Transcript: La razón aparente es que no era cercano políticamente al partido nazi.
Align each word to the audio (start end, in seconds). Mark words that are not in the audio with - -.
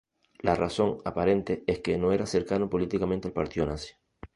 La 0.39 0.55
razón 0.55 0.97
aparente 1.05 1.63
es 1.67 1.77
que 1.81 1.95
no 1.95 2.11
era 2.11 2.25
cercano 2.25 2.67
políticamente 2.71 3.27
al 3.27 3.35
partido 3.35 3.67
nazi. 3.67 3.93